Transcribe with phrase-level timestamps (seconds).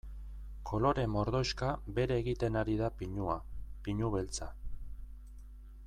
[0.69, 1.69] Kolore mordoxka
[1.99, 3.37] bere egiten ari da pinua,
[3.89, 4.49] pinu beltza.